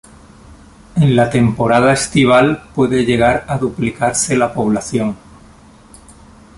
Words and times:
En 0.95 1.15
la 1.15 1.29
temporada 1.29 1.93
estival 1.93 2.63
puede 2.73 3.05
llegar 3.05 3.45
a 3.47 3.59
duplicarse 3.59 4.35
la 4.35 4.51
población. 4.51 5.15